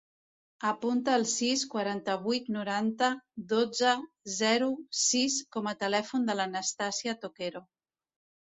Apunta 0.67 1.17
el 1.17 1.25
sis, 1.31 1.65
quaranta-vuit, 1.73 2.49
noranta, 2.55 3.11
dotze, 3.53 3.93
zero, 4.39 4.71
sis 5.05 5.39
com 5.59 5.71
a 5.73 5.77
telèfon 5.85 6.29
de 6.33 6.41
l'Anastàsia 6.41 7.19
Toquero. 7.27 7.67